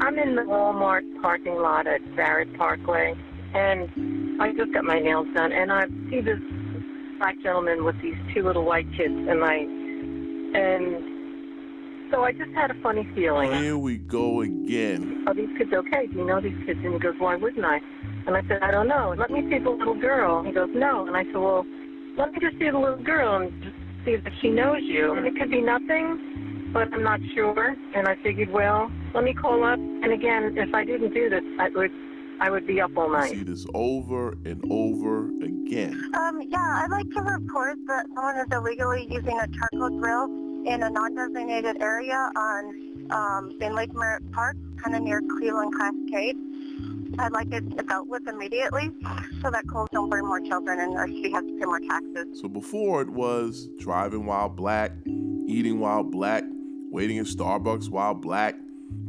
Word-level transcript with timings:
I'm 0.00 0.18
in 0.18 0.36
the 0.36 0.42
Walmart 0.42 1.02
parking 1.22 1.56
lot 1.56 1.86
at 1.86 2.00
Barrett 2.16 2.56
Parkway, 2.58 3.14
and 3.54 4.40
I 4.40 4.52
just 4.52 4.72
got 4.72 4.84
my 4.84 4.98
nails 4.98 5.26
done, 5.34 5.52
and 5.52 5.72
I 5.72 5.86
see 6.10 6.20
this 6.20 6.38
black 7.18 7.36
gentleman 7.42 7.84
with 7.84 8.00
these 8.02 8.16
two 8.34 8.42
little 8.42 8.64
white 8.64 8.86
kids, 8.96 9.14
and 9.14 9.42
I, 9.42 9.56
and 10.58 11.16
so 12.10 12.22
I 12.22 12.32
just 12.32 12.50
had 12.54 12.70
a 12.70 12.74
funny 12.82 13.08
feeling. 13.14 13.52
Here 13.54 13.78
we 13.78 13.96
go 13.96 14.42
again. 14.42 15.24
Are 15.26 15.34
these 15.34 15.48
kids 15.56 15.72
okay? 15.72 16.06
Do 16.06 16.18
you 16.18 16.26
know 16.26 16.40
these 16.40 16.58
kids? 16.66 16.78
And 16.84 16.92
he 16.94 16.98
goes, 17.00 17.14
Why 17.18 17.36
wouldn't 17.36 17.64
I? 17.64 17.80
And 18.26 18.36
I 18.36 18.42
said, 18.48 18.62
I 18.62 18.70
don't 18.70 18.88
know. 18.88 19.14
Let 19.16 19.30
me 19.30 19.42
see 19.50 19.58
the 19.58 19.70
little 19.70 19.98
girl. 19.98 20.44
He 20.44 20.52
goes, 20.52 20.68
No. 20.74 21.06
And 21.06 21.16
I 21.16 21.24
said, 21.24 21.36
Well, 21.36 21.64
let 22.16 22.32
me 22.32 22.38
just 22.40 22.58
see 22.58 22.70
the 22.70 22.78
little 22.78 23.02
girl 23.02 23.42
and 23.42 23.62
just 23.62 23.76
see 24.04 24.12
if 24.12 24.22
she 24.40 24.50
knows 24.50 24.82
you. 24.82 25.14
And 25.14 25.26
it 25.26 25.36
could 25.36 25.50
be 25.50 25.60
nothing, 25.60 26.70
but 26.72 26.92
I'm 26.92 27.02
not 27.02 27.20
sure. 27.34 27.74
And 27.94 28.06
I 28.06 28.16
figured, 28.22 28.50
well, 28.50 28.90
let 29.16 29.24
me 29.24 29.32
call 29.32 29.64
up. 29.64 29.78
And 29.78 30.12
again, 30.12 30.56
if 30.58 30.74
I 30.74 30.84
didn't 30.84 31.14
do 31.14 31.30
this, 31.30 31.42
I 31.58 31.70
would 31.70 31.90
I 32.38 32.50
would 32.50 32.66
be 32.66 32.82
up 32.82 32.90
all 32.98 33.16
I 33.16 33.20
night. 33.20 33.30
see 33.30 33.44
this 33.44 33.66
over 33.72 34.32
and 34.44 34.62
over 34.70 35.28
again. 35.42 36.10
Um, 36.14 36.42
yeah, 36.42 36.82
I'd 36.84 36.90
like 36.90 37.10
to 37.12 37.22
report 37.22 37.78
that 37.86 38.06
someone 38.14 38.36
is 38.36 38.46
illegally 38.52 39.08
using 39.10 39.40
a 39.40 39.48
charcoal 39.48 39.98
grill 39.98 40.24
in 40.66 40.82
a 40.82 40.90
non-designated 40.90 41.80
area 41.80 42.30
on 42.36 43.06
um, 43.10 43.56
in 43.62 43.74
Lake 43.74 43.94
Merritt 43.94 44.30
Park, 44.32 44.56
kind 44.76 44.94
of 44.94 45.02
near 45.02 45.22
Cleveland 45.22 45.72
Cascade. 45.78 46.36
I'd 47.18 47.32
like 47.32 47.50
it 47.52 47.88
dealt 47.88 48.06
with 48.06 48.28
immediately 48.28 48.90
so 49.40 49.50
that 49.50 49.66
Coles 49.72 49.88
don't 49.92 50.10
bring 50.10 50.26
more 50.26 50.40
children 50.40 50.78
and 50.78 50.92
or 50.92 51.08
she 51.08 51.32
has 51.32 51.42
to 51.42 51.56
pay 51.58 51.64
more 51.64 51.80
taxes. 51.80 52.38
So 52.38 52.48
before 52.48 53.00
it 53.00 53.08
was 53.08 53.70
driving 53.78 54.26
while 54.26 54.50
black, 54.50 54.92
eating 55.06 55.80
while 55.80 56.02
black, 56.02 56.44
waiting 56.90 57.16
in 57.16 57.24
Starbucks 57.24 57.88
while 57.88 58.12
black, 58.12 58.56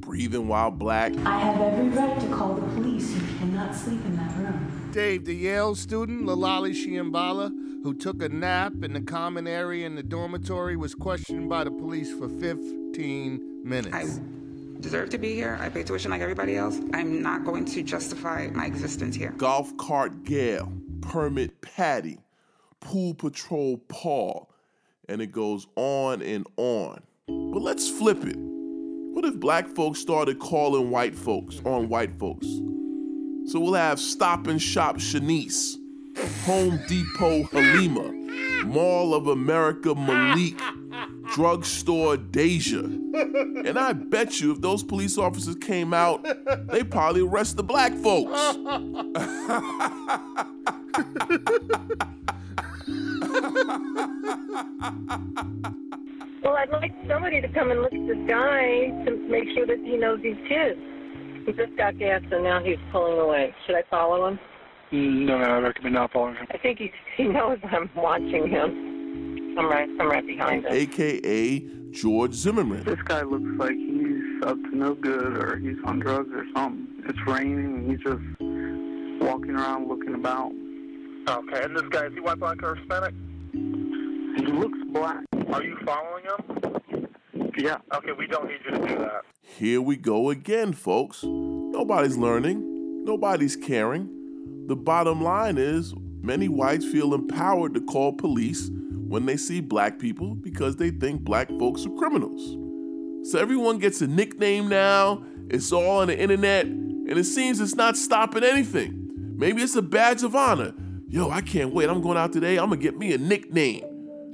breathing 0.08 0.48
while 0.48 0.72
black. 0.72 1.14
I 1.26 1.38
have 1.40 1.60
every 1.60 1.90
right 1.90 2.18
to 2.22 2.28
call 2.28 2.54
the 2.54 2.62
police. 2.74 3.14
You 3.14 3.22
cannot 3.40 3.76
sleep 3.76 4.00
in 4.06 4.16
that 4.16 4.34
room. 4.38 4.90
Dave, 4.94 5.26
the 5.26 5.36
Yale 5.36 5.76
student, 5.76 6.24
Lolade 6.24 6.72
Siyonbola, 6.72 7.50
who 7.84 7.94
took 7.94 8.22
a 8.22 8.30
nap 8.30 8.72
in 8.84 8.94
the 8.94 9.02
common 9.02 9.48
area 9.48 9.86
in 9.86 9.96
the 9.96 10.04
dormitory, 10.04 10.78
was 10.78 10.96
questioned 10.96 11.50
by 11.50 11.66
the 11.66 11.72
police 11.72 12.10
for 12.18 12.30
15 12.30 13.64
minutes. 13.66 13.94
I 13.94 14.80
deserve 14.80 15.10
to 15.10 15.18
be 15.18 15.36
here. 15.36 15.58
I 15.60 15.68
pay 15.68 15.84
tuition 15.84 16.12
like 16.12 16.22
everybody 16.22 16.56
else. 16.56 16.80
I'm 16.94 17.22
not 17.22 17.44
going 17.44 17.66
to 17.66 17.84
justify 17.84 18.48
my 18.54 18.66
existence 18.66 19.14
here. 19.14 19.32
Golf 19.32 19.76
cart 19.76 20.24
Gail, 20.24 20.72
permit 21.02 21.60
Patty, 21.60 22.20
pool 22.80 23.14
patrol 23.14 23.78
Paul, 23.90 24.50
and 25.10 25.22
it 25.22 25.34
goes 25.34 25.68
on 25.76 26.22
and 26.22 26.48
on. 26.56 27.02
But 27.28 27.62
let's 27.62 27.90
flip 27.90 28.24
it. 28.24 28.38
What 29.18 29.26
if 29.26 29.40
black 29.40 29.68
folks 29.68 29.98
started 29.98 30.38
calling 30.38 30.92
white 30.92 31.16
folks 31.16 31.60
on 31.66 31.90
white 31.90 32.14
folks? 32.20 32.46
So 33.48 33.60
we'll 33.60 33.74
have 33.74 34.00
Stop 34.00 34.46
and 34.46 34.62
Shop 34.62 34.98
Shanice, 34.98 35.78
Home 36.46 36.80
Depot 36.88 37.42
Halima, 37.46 38.12
Mall 38.68 39.16
of 39.16 39.26
America 39.26 39.96
Malik, 39.96 40.54
Drugstore 41.34 42.18
Deja. 42.18 42.82
And 42.82 43.80
I 43.80 43.94
bet 43.94 44.40
you 44.40 44.52
if 44.52 44.62
those 44.62 44.84
police 44.84 45.18
officers 45.18 45.56
came 45.56 45.96
out, 45.96 46.24
they 46.72 46.84
probably 46.84 47.22
arrest 47.22 47.58
the 47.58 47.64
black 47.64 47.94
folks. 47.96 48.56
Well, 56.48 56.56
I'd 56.56 56.70
like 56.70 56.94
somebody 57.10 57.42
to 57.42 57.50
come 57.50 57.72
and 57.72 57.82
look 57.82 57.92
at 57.92 58.08
this 58.08 58.26
guy 58.26 58.88
to 59.04 59.28
make 59.30 59.50
sure 59.54 59.68
that 59.68 59.80
he 59.84 59.98
knows 59.98 60.22
these 60.24 60.38
kids. 60.48 60.80
He 61.46 61.52
just 61.52 61.76
got 61.76 62.00
gas 62.00 62.22
and 62.32 62.42
now 62.42 62.64
he's 62.64 62.78
pulling 62.90 63.20
away. 63.20 63.54
Should 63.66 63.76
I 63.76 63.84
follow 63.90 64.26
him? 64.26 64.40
Mm, 64.94 65.26
no, 65.26 65.36
I 65.36 65.58
recommend 65.58 65.96
not 65.96 66.14
following 66.14 66.36
him. 66.36 66.48
I 66.50 66.58
think 66.58 66.80
he 66.80 66.90
he 67.18 67.26
knows 67.26 67.58
I'm 67.70 67.90
watching 67.98 68.48
him. 68.48 69.58
I'm 69.60 69.68
right 69.68 69.90
I'm 70.00 70.08
right 70.08 70.26
behind 70.26 70.64
him. 70.64 70.72
AKA 70.72 71.60
George 71.92 72.34
Zimmerman. 72.34 72.86
This 72.86 73.02
guy 73.04 73.24
looks 73.24 73.52
like 73.58 73.76
he's 73.76 74.42
up 74.44 74.56
to 74.56 74.74
no 74.74 74.96
good 74.96 75.36
or 75.36 75.58
he's 75.58 75.76
on 75.84 76.00
drugs 76.00 76.30
or 76.32 76.46
something. 76.56 76.88
It's 77.10 77.20
raining 77.28 77.60
and 77.60 77.92
he's 77.92 78.00
just 78.00 78.24
walking 79.22 79.58
around 79.58 79.90
looking 79.90 80.16
about. 80.16 80.54
Okay, 81.28 81.62
and 81.62 81.76
this 81.76 81.84
guy, 81.90 82.06
is 82.06 82.14
he 82.14 82.22
white, 82.22 82.40
black, 82.40 82.64
or 82.64 82.76
Hispanic? 82.76 83.14
He 84.38 84.46
looks 84.46 84.78
black. 84.90 85.24
Are 85.52 85.64
you 85.64 85.78
following 85.84 86.24
him? 86.26 87.08
Yeah. 87.58 87.78
Okay, 87.94 88.12
we 88.12 88.28
don't 88.28 88.48
need 88.48 88.60
you 88.66 88.72
to 88.72 88.88
do 88.88 88.96
that. 89.00 89.24
Here 89.42 89.82
we 89.82 89.96
go 89.96 90.30
again, 90.30 90.74
folks. 90.74 91.24
Nobody's 91.24 92.18
learning, 92.18 93.04
nobody's 93.04 93.56
caring. 93.56 94.66
The 94.68 94.76
bottom 94.76 95.24
line 95.24 95.58
is 95.58 95.96
many 96.22 96.48
whites 96.48 96.86
feel 96.86 97.16
empowered 97.16 97.74
to 97.74 97.82
call 97.82 98.14
police 98.14 98.70
when 99.08 99.26
they 99.26 99.38
see 99.38 99.60
black 99.60 99.98
people 99.98 100.36
because 100.36 100.76
they 100.76 100.92
think 100.92 101.22
black 101.22 101.50
folks 101.58 101.86
are 101.86 101.96
criminals. 101.98 102.58
So 103.32 103.40
everyone 103.40 103.80
gets 103.80 104.02
a 104.02 104.08
nickname 104.08 104.68
now, 104.68 105.24
it's 105.50 105.72
all 105.72 106.02
on 106.02 106.08
the 106.08 106.20
internet, 106.20 106.66
and 106.66 107.10
it 107.10 107.24
seems 107.24 107.60
it's 107.60 107.76
not 107.76 107.98
stopping 107.98 108.44
anything. 108.44 109.10
Maybe 109.36 109.64
it's 109.64 109.76
a 109.76 109.82
badge 109.82 110.22
of 110.22 110.36
honor. 110.36 110.74
Yo, 111.08 111.30
I 111.30 111.42
can't 111.42 111.74
wait. 111.74 111.90
I'm 111.90 112.02
going 112.02 112.18
out 112.18 112.34
today. 112.34 112.58
I'm 112.60 112.70
gonna 112.70 112.82
get 112.82 112.98
me 112.98 113.14
a 113.14 113.18
nickname. 113.18 113.84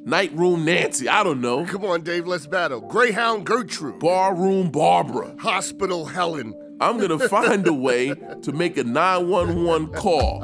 Night 0.05 0.33
Room 0.33 0.65
Nancy. 0.65 1.07
I 1.07 1.23
don't 1.23 1.39
know. 1.39 1.65
Come 1.65 1.85
on, 1.85 2.01
Dave, 2.01 2.27
let's 2.27 2.45
battle. 2.45 2.81
Greyhound 2.81 3.45
Gertrude. 3.45 3.99
Barroom 3.99 4.69
Barbara. 4.69 5.33
Hospital 5.39 6.05
Helen. 6.05 6.53
I'm 6.81 6.97
gonna 6.97 7.19
find 7.29 7.65
a 7.67 7.73
way 7.73 8.13
to 8.41 8.51
make 8.51 8.75
a 8.77 8.83
911 8.83 9.93
call. 9.93 10.43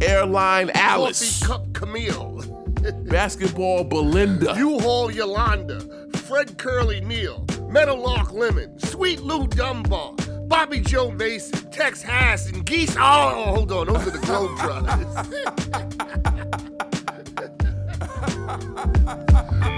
Airline 0.00 0.70
Alice. 0.74 1.44
Coffee 1.44 1.64
Cup 1.64 1.74
Camille. 1.74 2.42
Basketball 3.10 3.84
Belinda. 3.84 4.54
U-Haul 4.56 5.10
Yolanda. 5.10 5.80
Fred 6.18 6.56
Curly 6.56 7.02
Neal. 7.02 7.44
Meadowlark 7.68 8.32
Lemon. 8.32 8.78
Sweet 8.78 9.20
Lou 9.20 9.46
Dunbar. 9.46 10.14
Bobby 10.46 10.80
Joe 10.80 11.10
Mason. 11.10 11.70
Tex 11.70 12.00
Hass 12.00 12.48
and 12.50 12.64
Geese. 12.64 12.96
Oh, 12.98 13.52
hold 13.54 13.70
on. 13.72 13.88
Those 13.88 14.06
are 14.06 14.10
the 14.10 14.18
Globetrotters. 14.18 16.76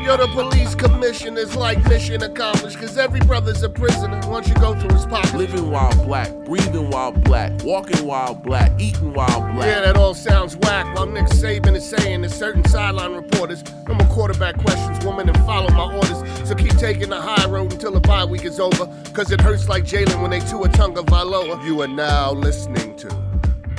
Yo, 0.08 0.16
the 0.16 0.26
police 0.32 0.74
commission 0.74 1.36
is 1.36 1.54
like 1.54 1.82
mission 1.86 2.22
accomplished 2.22 2.80
because 2.80 2.96
every 2.96 3.20
brother's 3.20 3.62
a 3.62 3.68
prisoner 3.68 4.18
once 4.26 4.48
you 4.48 4.54
go 4.54 4.74
through 4.74 4.94
his 4.96 5.04
pocket. 5.04 5.34
Living 5.34 5.70
while 5.70 5.94
black, 6.06 6.32
breathing 6.46 6.88
while 6.88 7.12
black, 7.12 7.52
walking 7.62 8.06
while 8.06 8.34
black, 8.34 8.72
eating 8.80 9.12
while 9.12 9.40
black. 9.52 9.66
Yeah, 9.66 9.80
that 9.82 9.98
all 9.98 10.14
sounds 10.14 10.56
whack. 10.56 10.96
While 10.96 11.06
Nick 11.06 11.26
Saban 11.26 11.76
is 11.76 11.86
saying 11.86 12.22
that 12.22 12.30
certain 12.30 12.64
sideline 12.64 13.12
reporters, 13.12 13.62
no 13.86 13.94
more 13.94 14.06
quarterback 14.08 14.56
questions, 14.56 15.04
woman, 15.04 15.28
and 15.28 15.36
follow 15.44 15.68
my 15.72 15.94
orders. 15.94 16.48
So 16.48 16.54
keep 16.54 16.78
taking 16.78 17.10
the 17.10 17.20
high 17.20 17.46
road 17.46 17.72
until 17.72 17.92
the 17.92 18.00
bye 18.00 18.24
week 18.24 18.46
is 18.46 18.58
over. 18.58 18.86
Cause 19.12 19.30
it 19.30 19.42
hurts 19.42 19.68
like 19.68 19.84
Jalen 19.84 20.22
when 20.22 20.30
they 20.30 20.40
Tua 20.40 20.68
Tagovailoa. 20.68 21.62
You 21.66 21.82
are 21.82 21.86
now 21.88 22.32
listening 22.32 22.96
to 22.96 23.08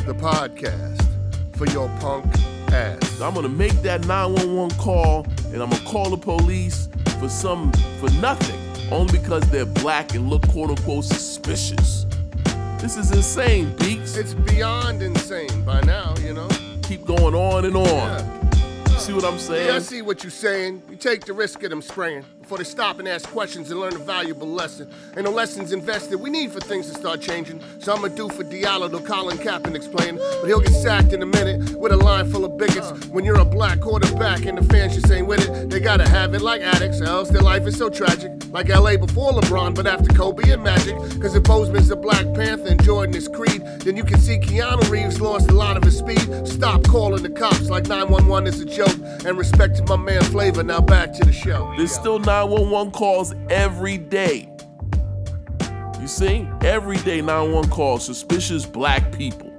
the 0.06 0.14
podcast 0.14 1.04
for 1.56 1.66
your 1.68 1.90
punk 2.00 2.32
ass. 2.72 3.09
I'm 3.22 3.34
gonna 3.34 3.50
make 3.50 3.82
that 3.82 4.06
911 4.06 4.78
call 4.78 5.26
and 5.54 5.62
I'm 5.62 5.70
gonna 5.70 5.84
call 5.84 6.10
the 6.10 6.18
police 6.18 6.88
for 7.20 7.30
some 7.30 7.72
for 8.00 8.10
nothing. 8.22 8.60
Only 8.92 9.20
because 9.20 9.44
they're 9.52 9.66
black 9.66 10.16
and 10.16 10.30
look 10.30 10.48
quote 10.48 10.70
unquote 10.70 11.06
suspicious. 11.06 12.06
This 12.80 12.98
is 12.98 13.12
insane, 13.12 13.76
Beaks. 13.78 14.16
It's 14.16 14.34
beyond 14.34 15.02
insane 15.02 15.64
by 15.64 15.82
now, 15.82 16.16
you 16.22 16.34
know. 16.34 16.48
Keep 16.84 17.06
going 17.06 17.36
on 17.36 17.66
and 17.66 17.76
on. 17.76 17.86
Yeah. 17.86 18.98
See 18.98 19.14
what 19.14 19.26
I'm 19.26 19.38
saying? 19.38 19.68
Yeah, 19.68 19.76
I 19.76 19.80
see 19.80 20.02
what 20.02 20.24
you're 20.24 20.32
saying. 20.32 20.82
You 20.90 20.96
take 20.96 21.26
the 21.26 21.34
risk 21.34 21.62
of 21.64 21.70
them 21.70 21.82
spraying 21.82 22.24
before 22.50 22.58
they 22.58 22.64
stop 22.64 22.98
and 22.98 23.08
ask 23.08 23.30
questions 23.30 23.70
and 23.70 23.80
learn 23.80 23.96
a 23.96 24.00
valuable 24.00 24.48
lesson. 24.48 24.90
And 25.16 25.24
the 25.24 25.30
lessons 25.30 25.72
invested 25.72 26.20
we 26.20 26.32
need 26.32 26.52
for 26.52 26.60
things 26.60 26.90
to 26.90 26.98
start 26.98 27.22
changing. 27.22 27.62
So 27.78 27.94
I'ma 27.94 28.08
do 28.08 28.28
for 28.28 28.44
Diallo 28.44 28.90
to 28.90 29.06
Colin 29.06 29.38
Kaepernick 29.38 29.76
explain. 29.76 30.16
But 30.16 30.48
he'll 30.48 30.60
get 30.60 30.74
sacked 30.74 31.14
in 31.14 31.22
a 31.22 31.28
minute 31.28 31.76
with 31.76 31.92
a 31.92 31.98
line 31.98 32.28
full 32.32 32.44
of 32.46 32.58
bigots. 32.58 33.06
When 33.10 33.24
you're 33.24 33.40
a 33.40 33.46
black 33.46 33.82
quarterback 33.82 34.48
and 34.48 34.58
the 34.58 34.64
fans 34.64 34.96
just 34.96 35.12
ain't 35.12 35.28
with 35.28 35.48
it, 35.48 35.70
they 35.70 35.80
gotta 35.80 36.10
have 36.10 36.34
it 36.34 36.42
like 36.42 36.62
addicts, 36.62 37.02
else 37.02 37.30
their 37.30 37.44
life 37.44 37.68
is 37.68 37.78
so 37.78 37.88
tragic. 37.88 38.32
Like 38.52 38.68
LA 38.70 38.98
before 38.98 39.32
LeBron, 39.32 39.76
but 39.76 39.86
after 39.86 40.12
Kobe 40.16 40.50
and 40.50 40.64
Magic. 40.64 40.96
Cause 41.22 41.36
if 41.36 41.44
Boseman's 41.44 41.92
a 41.92 41.96
Black 41.96 42.26
Panther 42.34 42.70
and 42.70 42.84
Jordan 42.84 43.14
is 43.16 43.28
Creed, 43.28 43.62
then 43.82 43.96
you 43.96 44.04
can 44.04 44.20
see 44.20 44.40
Keanu 44.40 44.90
Reeves 44.90 45.22
lost 45.22 45.52
a 45.52 45.54
lot 45.54 45.78
of 45.78 45.84
his 45.84 46.00
speed. 46.00 46.48
Stop 46.48 46.84
calling 46.88 47.22
the 47.22 47.30
cops 47.30 47.70
like 47.70 47.88
911 47.88 48.48
is 48.48 48.60
a 48.60 48.66
joke. 48.66 48.98
And 49.24 49.38
respect 49.38 49.76
to 49.78 49.84
my 49.84 49.98
man 49.98 50.24
Flavor. 50.24 50.64
Now 50.64 50.82
back 50.82 51.14
to 51.14 51.26
the 51.26 51.32
show. 51.32 51.72
There's 51.78 51.92
still 51.92 52.18
911 52.40 52.94
calls 52.94 53.36
every 53.50 53.98
day. 53.98 54.50
You 56.00 56.08
see? 56.08 56.48
Every 56.62 56.96
day 57.00 57.20
911 57.20 57.70
calls, 57.70 58.06
suspicious 58.06 58.66
black 58.66 59.12
people. 59.12 59.52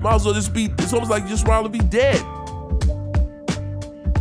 Might 0.00 0.16
as 0.16 0.24
well 0.24 0.34
just 0.34 0.52
be, 0.52 0.64
it's 0.78 0.92
almost 0.92 1.12
like 1.12 1.22
you 1.22 1.28
just 1.28 1.46
rather 1.46 1.68
be 1.68 1.78
dead. 1.78 2.20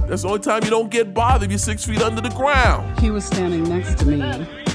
That's 0.07 0.21
the 0.21 0.27
only 0.27 0.41
time 0.41 0.63
you 0.63 0.69
don't 0.69 0.91
get 0.91 1.11
bothered 1.11 1.49
you're 1.49 1.57
six 1.57 1.85
feet 1.85 2.03
under 2.03 2.21
the 2.21 2.29
ground. 2.29 2.99
He 2.99 3.09
was 3.09 3.25
standing 3.25 3.63
next 3.63 3.97
to 3.97 4.05
me 4.05 4.21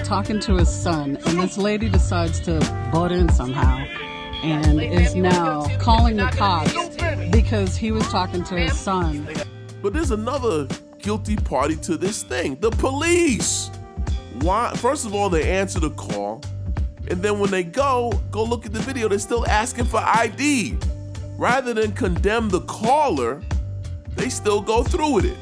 talking 0.03 0.41
to 0.41 0.57
his 0.57 0.69
son, 0.69 1.17
and 1.25 1.39
this 1.39 1.57
lady 1.57 1.89
decides 1.89 2.41
to 2.41 2.59
butt 2.93 3.13
in 3.13 3.29
somehow 3.29 3.77
and 4.43 4.83
is 4.83 5.15
now 5.15 5.65
calling 5.79 6.17
the 6.17 6.27
cops 6.27 6.75
because 7.31 7.77
he 7.77 7.93
was 7.93 8.07
talking 8.09 8.43
to 8.43 8.57
his 8.57 8.77
son. 8.77 9.29
But 9.81 9.93
there's 9.93 10.11
another 10.11 10.67
guilty 11.03 11.37
party 11.37 11.77
to 11.77 11.97
this 11.97 12.23
thing 12.23 12.57
the 12.61 12.71
police. 12.71 13.71
Why? 14.41 14.73
First 14.77 15.05
of 15.05 15.15
all, 15.15 15.29
they 15.29 15.51
answer 15.51 15.81
the 15.81 15.91
call, 15.91 16.41
and 17.09 17.23
then 17.23 17.39
when 17.39 17.51
they 17.51 17.65
go, 17.65 18.13
go 18.31 18.43
look 18.45 18.65
at 18.65 18.73
the 18.73 18.81
video, 18.81 19.09
they're 19.09 19.19
still 19.19 19.47
asking 19.47 19.85
for 19.85 19.99
ID. 19.99 20.79
Rather 21.37 21.75
than 21.75 21.93
condemn 21.93 22.49
the 22.49 22.61
caller, 22.63 23.43
they 24.17 24.29
still 24.29 24.61
go 24.61 24.83
through 24.83 25.13
with 25.13 25.25
it. 25.25 25.37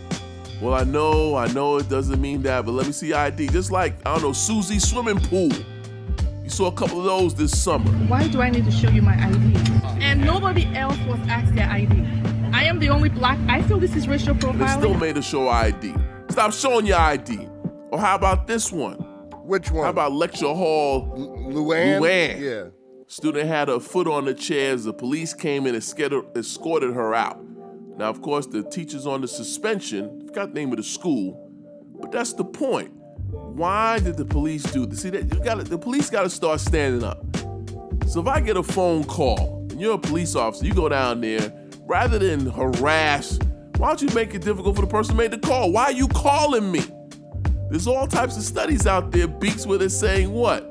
Well, 0.60 0.74
I 0.74 0.84
know, 0.84 1.36
I 1.36 1.46
know 1.52 1.78
it 1.78 1.88
doesn't 1.88 2.20
mean 2.20 2.42
that, 2.42 2.66
but 2.66 2.72
let 2.72 2.86
me 2.86 2.92
see 2.92 3.12
ID. 3.12 3.48
Just 3.48 3.70
like, 3.70 3.94
I 4.06 4.12
don't 4.14 4.22
know, 4.22 4.32
Susie 4.32 4.78
swimming 4.78 5.20
pool. 5.20 5.50
You 6.42 6.50
saw 6.50 6.66
a 6.66 6.72
couple 6.72 6.98
of 6.98 7.04
those 7.04 7.34
this 7.34 7.58
summer. 7.58 7.90
Why 8.08 8.28
do 8.28 8.42
I 8.42 8.50
need 8.50 8.64
to 8.64 8.70
show 8.70 8.90
you 8.90 9.02
my 9.02 9.14
ID? 9.14 9.56
And 10.02 10.20
nobody 10.20 10.66
else 10.74 10.98
was 11.06 11.18
asked 11.28 11.54
their 11.54 11.68
ID. 11.68 12.29
I 12.52 12.64
am 12.64 12.78
the 12.78 12.90
only 12.90 13.08
black. 13.08 13.38
I 13.48 13.62
feel 13.62 13.78
this 13.78 13.94
is 13.94 14.08
racial 14.08 14.34
profiling. 14.34 14.58
They 14.58 14.64
profiling. 14.64 14.78
still 14.78 14.94
made 14.94 15.16
a 15.16 15.22
show 15.22 15.48
ID. 15.48 15.94
Stop 16.30 16.52
showing 16.52 16.86
your 16.86 16.98
ID. 16.98 17.48
Or 17.90 17.98
how 17.98 18.14
about 18.14 18.46
this 18.46 18.72
one? 18.72 18.96
Which 19.44 19.70
one? 19.70 19.84
How 19.84 19.90
about 19.90 20.12
lecture 20.12 20.46
hall? 20.46 21.08
Luann? 21.16 22.00
Luann. 22.00 22.40
Yeah. 22.40 22.64
Student 23.06 23.48
had 23.48 23.68
her 23.68 23.80
foot 23.80 24.06
on 24.06 24.24
the 24.24 24.34
chairs. 24.34 24.84
The 24.84 24.92
police 24.92 25.34
came 25.34 25.62
in 25.66 25.74
and 25.74 25.82
escorted 25.82 26.24
escorted 26.36 26.94
her 26.94 27.14
out. 27.14 27.40
Now, 27.96 28.08
of 28.08 28.22
course, 28.22 28.46
the 28.46 28.62
teacher's 28.62 29.06
on 29.06 29.20
the 29.20 29.28
suspension. 29.28 30.26
Forgot 30.28 30.54
the 30.54 30.60
name 30.60 30.70
of 30.70 30.76
the 30.76 30.82
school, 30.82 31.50
but 32.00 32.12
that's 32.12 32.32
the 32.32 32.44
point. 32.44 32.92
Why 33.30 33.98
did 33.98 34.16
the 34.16 34.24
police 34.24 34.62
do 34.62 34.86
this? 34.86 35.02
See, 35.02 35.10
that 35.10 35.32
you 35.34 35.42
got 35.42 35.64
the 35.64 35.78
police 35.78 36.08
got 36.10 36.22
to 36.22 36.30
start 36.30 36.60
standing 36.60 37.04
up. 37.04 37.24
So 38.06 38.20
if 38.20 38.26
I 38.26 38.40
get 38.40 38.56
a 38.56 38.62
phone 38.62 39.04
call 39.04 39.66
and 39.70 39.80
you're 39.80 39.94
a 39.94 39.98
police 39.98 40.34
officer, 40.34 40.64
you 40.64 40.74
go 40.74 40.88
down 40.88 41.20
there 41.20 41.52
rather 41.90 42.20
than 42.20 42.46
harass. 42.46 43.36
Why 43.76 43.88
don't 43.88 44.00
you 44.00 44.14
make 44.14 44.32
it 44.32 44.42
difficult 44.42 44.76
for 44.76 44.82
the 44.82 44.86
person 44.86 45.16
who 45.16 45.18
made 45.18 45.32
the 45.32 45.38
call? 45.38 45.72
Why 45.72 45.86
are 45.86 45.92
you 45.92 46.06
calling 46.06 46.70
me? 46.70 46.82
There's 47.68 47.88
all 47.88 48.06
types 48.06 48.36
of 48.36 48.44
studies 48.44 48.86
out 48.86 49.10
there, 49.10 49.26
beaks 49.26 49.66
where 49.66 49.76
they're 49.76 49.88
saying 49.88 50.30
what? 50.30 50.62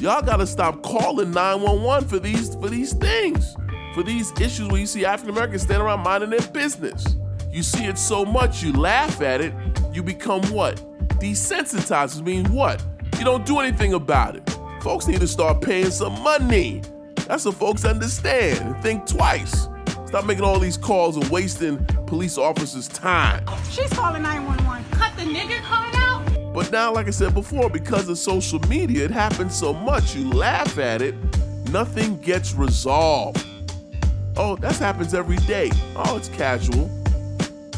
Y'all 0.00 0.22
gotta 0.22 0.46
stop 0.46 0.82
calling 0.82 1.30
911 1.30 2.08
for 2.08 2.18
these 2.18 2.54
for 2.54 2.70
these 2.70 2.94
things, 2.94 3.54
for 3.92 4.02
these 4.02 4.32
issues 4.40 4.66
where 4.68 4.80
you 4.80 4.86
see 4.86 5.04
African 5.04 5.36
Americans 5.36 5.60
standing 5.60 5.86
around 5.86 6.00
minding 6.00 6.30
their 6.30 6.48
business. 6.48 7.16
You 7.50 7.62
see 7.62 7.84
it 7.84 7.98
so 7.98 8.24
much, 8.24 8.62
you 8.62 8.72
laugh 8.72 9.20
at 9.20 9.42
it, 9.42 9.52
you 9.92 10.02
become 10.02 10.40
what? 10.44 10.76
Desensitized, 11.20 12.16
which 12.16 12.24
means 12.24 12.48
what? 12.48 12.82
You 13.18 13.26
don't 13.26 13.44
do 13.44 13.58
anything 13.58 13.92
about 13.92 14.36
it. 14.36 14.58
Folks 14.80 15.06
need 15.06 15.20
to 15.20 15.28
start 15.28 15.60
paying 15.60 15.90
some 15.90 16.18
money. 16.22 16.80
That's 17.26 17.44
what 17.44 17.56
folks 17.56 17.84
understand 17.84 18.82
think 18.82 19.04
twice. 19.04 19.68
Stop 20.12 20.26
making 20.26 20.44
all 20.44 20.58
these 20.58 20.76
calls 20.76 21.16
and 21.16 21.26
wasting 21.30 21.82
police 22.06 22.36
officers' 22.36 22.86
time. 22.86 23.42
She's 23.70 23.88
calling 23.94 24.20
911. 24.20 24.84
Cut 24.90 25.16
the 25.16 25.22
nigger 25.22 25.58
calling 25.62 25.90
out. 25.94 26.52
But 26.52 26.70
now, 26.70 26.92
like 26.92 27.06
I 27.06 27.10
said 27.10 27.32
before, 27.32 27.70
because 27.70 28.10
of 28.10 28.18
social 28.18 28.58
media, 28.68 29.06
it 29.06 29.10
happens 29.10 29.58
so 29.58 29.72
much, 29.72 30.14
you 30.14 30.28
laugh 30.30 30.76
at 30.76 31.00
it, 31.00 31.14
nothing 31.70 32.20
gets 32.20 32.52
resolved. 32.52 33.42
Oh, 34.36 34.54
that 34.56 34.76
happens 34.76 35.14
every 35.14 35.38
day. 35.46 35.70
Oh, 35.96 36.18
it's 36.18 36.28
casual. 36.28 36.88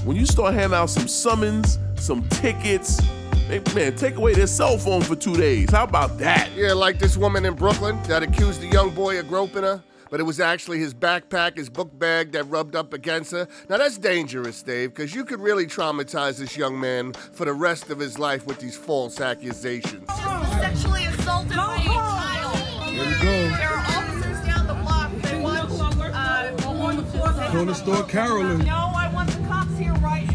When 0.02 0.16
you 0.16 0.26
start 0.26 0.54
handing 0.54 0.76
out 0.76 0.90
some 0.90 1.06
summons, 1.06 1.78
some 1.94 2.28
tickets, 2.30 3.00
man, 3.48 3.62
man, 3.76 3.94
take 3.94 4.16
away 4.16 4.34
their 4.34 4.48
cell 4.48 4.76
phone 4.76 5.02
for 5.02 5.14
two 5.14 5.36
days. 5.36 5.70
How 5.70 5.84
about 5.84 6.18
that? 6.18 6.50
Yeah, 6.56 6.72
like 6.72 6.98
this 6.98 7.16
woman 7.16 7.44
in 7.44 7.54
Brooklyn 7.54 8.02
that 8.08 8.24
accused 8.24 8.60
a 8.64 8.66
young 8.66 8.90
boy 8.90 9.20
of 9.20 9.28
groping 9.28 9.62
her, 9.62 9.80
but 10.14 10.20
it 10.20 10.24
was 10.24 10.38
actually 10.38 10.78
his 10.78 10.94
backpack, 10.94 11.56
his 11.56 11.68
book 11.68 11.90
bag 11.98 12.30
that 12.30 12.44
rubbed 12.44 12.76
up 12.76 12.92
against 12.92 13.32
her. 13.32 13.48
Now 13.68 13.78
that's 13.78 13.98
dangerous, 13.98 14.62
Dave, 14.62 14.90
because 14.90 15.12
you 15.12 15.24
could 15.24 15.40
really 15.40 15.66
traumatize 15.66 16.38
this 16.38 16.56
young 16.56 16.78
man 16.78 17.14
for 17.14 17.44
the 17.44 17.52
rest 17.52 17.90
of 17.90 17.98
his 17.98 18.16
life 18.16 18.46
with 18.46 18.60
these 18.60 18.76
false 18.76 19.20
accusations. 19.20 20.08
Sexually 20.12 21.06
assaulted 21.06 21.56
by 21.56 21.78
a 21.80 21.84
child. 21.84 22.94
There 22.94 23.10
you 23.10 23.22
go. 23.24 23.56
There 23.56 23.68
are 23.68 23.84
officers 23.88 24.46
down 24.46 24.68
the 24.68 24.74
block. 24.74 25.10
They 25.22 25.40
want 25.42 25.68
uh, 26.14 27.50
Corner 27.50 27.74
store 27.74 28.04
Carolyn. 28.04 28.58
No, 28.64 28.92
I 28.94 29.10
want 29.12 29.30
the 29.30 29.42
cops 29.48 29.76
here 29.76 29.94
right 29.94 30.24
now. 30.28 30.33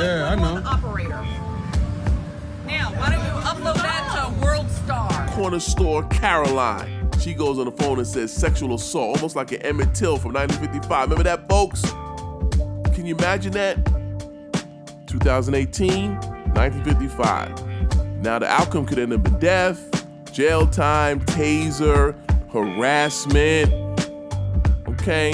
Yeah, 0.00 0.28
I 0.30 0.34
know. 0.36 0.62
operator. 0.64 1.26
Now, 2.66 2.92
why 2.96 3.10
don't 3.10 3.24
you 3.24 3.32
upload 3.42 3.76
that 3.76 4.34
to 4.38 4.44
World 4.44 4.70
Star? 4.70 5.28
Corner 5.28 5.60
store 5.60 6.02
Caroline. 6.04 7.10
She 7.18 7.34
goes 7.34 7.58
on 7.58 7.64
the 7.64 7.72
phone 7.72 7.98
and 7.98 8.06
says 8.06 8.32
sexual 8.32 8.74
assault, 8.74 9.16
almost 9.16 9.34
like 9.34 9.50
an 9.52 9.62
Emmett 9.62 9.94
Till 9.94 10.16
from 10.18 10.32
1955. 10.34 11.10
Remember 11.10 11.24
that, 11.24 11.48
folks? 11.48 11.82
Can 12.94 13.06
you 13.06 13.16
imagine 13.16 13.52
that? 13.52 13.76
2018, 15.06 16.14
1955. 16.54 18.22
Now 18.22 18.38
the 18.38 18.46
outcome 18.46 18.86
could 18.86 18.98
end 18.98 19.12
up 19.12 19.26
in 19.26 19.38
death, 19.38 20.32
jail 20.32 20.66
time, 20.66 21.20
taser, 21.20 22.14
harassment. 22.50 23.72
Okay? 24.88 25.32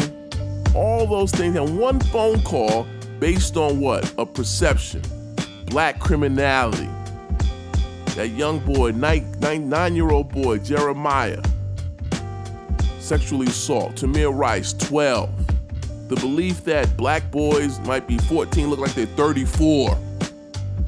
All 0.75 1.07
those 1.07 1.31
things 1.33 1.57
and 1.57 1.79
one 1.79 2.01
phone 2.01 2.41
call 2.43 2.87
based 3.19 3.57
on 3.57 3.81
what? 3.81 4.13
A 4.19 4.27
perception. 4.27 5.03
Black 5.67 5.99
criminality. 6.01 6.89
That 8.17 8.29
young 8.29 8.61
boy, 8.61 8.93
nine, 8.93 9.31
nine, 9.41 9.69
nine-year-old 9.69 10.33
boy, 10.33 10.59
Jeremiah, 10.59 11.43
sexually 12.99 13.49
assault. 13.49 13.97
Tamir 13.97 14.37
Rice, 14.37 14.73
12. 14.75 16.09
The 16.09 16.17
belief 16.17 16.65
that 16.65 16.97
black 16.97 17.31
boys 17.31 17.81
might 17.81 18.07
be 18.07 18.19
14, 18.19 18.69
look 18.69 18.79
like 18.79 18.95
they're 18.95 19.07
34. 19.07 19.99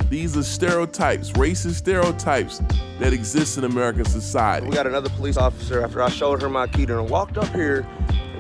These 0.08 0.36
are 0.36 0.42
stereotypes, 0.44 1.32
racist 1.32 1.74
stereotypes 1.74 2.62
that 3.00 3.12
exist 3.12 3.58
in 3.58 3.64
American 3.64 4.04
society. 4.04 4.68
We 4.68 4.74
got 4.74 4.86
another 4.86 5.08
police 5.10 5.36
officer 5.36 5.82
after 5.82 6.00
I 6.00 6.10
showed 6.10 6.42
her 6.42 6.48
my 6.48 6.68
key 6.68 6.84
and 6.84 7.10
walked 7.10 7.38
up 7.38 7.48
here 7.54 7.84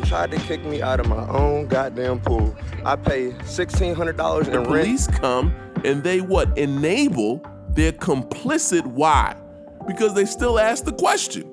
tried 0.06 0.30
to 0.30 0.38
kick 0.38 0.64
me 0.64 0.82
out 0.82 1.00
of 1.00 1.08
my 1.08 1.26
own 1.28 1.66
goddamn 1.66 2.20
pool. 2.20 2.56
I 2.84 2.96
pay 2.96 3.30
$1,600 3.30 4.44
The 4.44 4.50
in 4.50 4.56
rent. 4.58 4.66
police 4.66 5.06
come 5.08 5.54
and 5.84 6.02
they 6.02 6.20
what? 6.20 6.56
Enable, 6.56 7.44
they're 7.70 7.92
complicit. 7.92 8.86
Why? 8.86 9.36
Because 9.86 10.14
they 10.14 10.24
still 10.24 10.58
ask 10.58 10.84
the 10.84 10.92
question. 10.92 11.52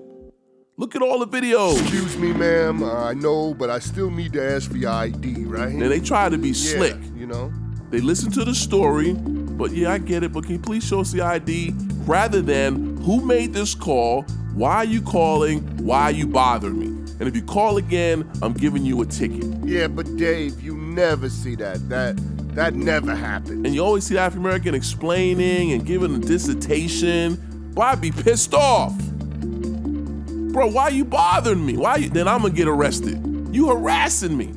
Look 0.77 0.95
at 0.95 1.01
all 1.01 1.19
the 1.23 1.27
videos. 1.27 1.79
Excuse 1.81 2.17
me, 2.17 2.33
ma'am. 2.33 2.81
Uh, 2.83 3.05
I 3.09 3.13
know, 3.13 3.53
but 3.53 3.69
I 3.69 3.79
still 3.79 4.09
need 4.09 4.33
to 4.33 4.43
ask 4.43 4.71
for 4.71 4.77
your 4.77 4.91
ID, 4.91 5.45
right? 5.45 5.69
And 5.69 5.81
they 5.83 5.99
try 5.99 6.29
to 6.29 6.37
be 6.37 6.49
Yeah, 6.49 6.53
slick. 6.77 6.97
You 7.15 7.27
know? 7.27 7.51
They 7.91 8.01
listen 8.01 8.31
to 8.31 8.43
the 8.43 8.55
story, 8.55 9.13
but 9.13 9.71
yeah, 9.71 9.91
I 9.91 9.99
get 9.99 10.23
it. 10.23 10.33
But 10.33 10.45
can 10.45 10.53
you 10.53 10.59
please 10.59 10.83
show 10.83 11.01
us 11.01 11.11
the 11.11 11.21
ID 11.21 11.73
rather 12.05 12.41
than 12.41 12.97
who 13.03 13.23
made 13.23 13.53
this 13.53 13.75
call? 13.75 14.23
Why 14.55 14.77
are 14.77 14.85
you 14.85 15.01
calling? 15.03 15.61
Why 15.77 16.03
are 16.03 16.11
you 16.11 16.25
bothering 16.25 16.79
me? 16.79 16.92
And 17.23 17.29
if 17.29 17.37
you 17.37 17.41
call 17.41 17.77
again, 17.77 18.29
I'm 18.41 18.51
giving 18.51 18.83
you 18.83 19.01
a 19.01 19.05
ticket. 19.05 19.45
Yeah, 19.63 19.87
but 19.87 20.17
Dave, 20.17 20.59
you 20.59 20.75
never 20.75 21.29
see 21.29 21.55
that. 21.55 21.87
That 21.87 22.17
that 22.53 22.73
never 22.73 23.15
happened. 23.15 23.65
And 23.65 23.73
you 23.73 23.81
always 23.81 24.03
see 24.03 24.15
the 24.15 24.19
African 24.19 24.45
American 24.45 24.75
explaining 24.75 25.71
and 25.71 25.85
giving 25.85 26.13
a 26.13 26.19
dissertation. 26.19 27.35
Why 27.75 27.93
I'd 27.93 28.01
be 28.01 28.11
pissed 28.11 28.53
off? 28.53 28.93
Bro, 28.97 30.71
why 30.71 30.89
you 30.89 31.05
bothering 31.05 31.65
me? 31.65 31.77
Why 31.77 31.95
you, 31.95 32.09
then 32.09 32.27
I'm 32.27 32.41
gonna 32.41 32.53
get 32.53 32.67
arrested. 32.67 33.21
You 33.55 33.69
harassing 33.69 34.35
me. 34.35 34.53